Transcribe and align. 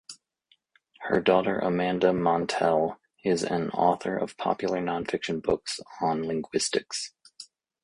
Her 1.01 1.21
daughter 1.21 1.59
Amanda 1.59 2.11
Montell 2.11 2.97
is 3.23 3.43
an 3.43 3.69
author 3.69 4.17
of 4.17 4.35
popular 4.35 4.79
nonfiction 4.79 5.43
books 5.43 5.79
on 6.01 6.23
linguistics. 6.23 7.13